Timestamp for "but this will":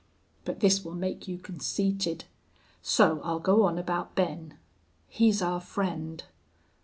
0.45-0.95